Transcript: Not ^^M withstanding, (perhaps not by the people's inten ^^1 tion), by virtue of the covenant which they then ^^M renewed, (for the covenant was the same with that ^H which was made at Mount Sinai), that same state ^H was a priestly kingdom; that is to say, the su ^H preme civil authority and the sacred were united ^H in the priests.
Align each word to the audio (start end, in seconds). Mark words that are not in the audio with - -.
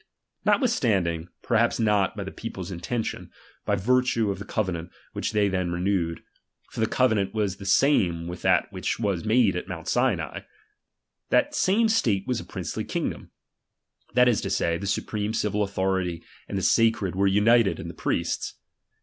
Not 0.45 0.57
^^M 0.57 0.61
withstanding, 0.63 1.29
(perhaps 1.43 1.79
not 1.79 2.17
by 2.17 2.23
the 2.23 2.31
people's 2.31 2.71
inten 2.71 2.79
^^1 3.01 3.05
tion), 3.05 3.31
by 3.67 3.75
virtue 3.75 4.31
of 4.31 4.39
the 4.39 4.45
covenant 4.45 4.89
which 5.13 5.31
they 5.31 5.47
then 5.47 5.67
^^M 5.67 5.73
renewed, 5.75 6.23
(for 6.71 6.79
the 6.79 6.87
covenant 6.87 7.35
was 7.35 7.57
the 7.57 7.67
same 7.67 8.25
with 8.25 8.41
that 8.41 8.63
^H 8.63 8.71
which 8.71 8.99
was 8.99 9.23
made 9.25 9.55
at 9.55 9.67
Mount 9.67 9.87
Sinai), 9.87 10.39
that 11.29 11.53
same 11.53 11.87
state 11.87 12.23
^H 12.23 12.27
was 12.29 12.39
a 12.39 12.43
priestly 12.45 12.83
kingdom; 12.83 13.29
that 14.15 14.27
is 14.27 14.41
to 14.41 14.49
say, 14.49 14.79
the 14.79 14.87
su 14.87 15.03
^H 15.03 15.05
preme 15.05 15.35
civil 15.35 15.61
authority 15.61 16.23
and 16.49 16.57
the 16.57 16.63
sacred 16.63 17.15
were 17.15 17.27
united 17.27 17.77
^H 17.77 17.81
in 17.81 17.87
the 17.87 17.93
priests. 17.93 18.55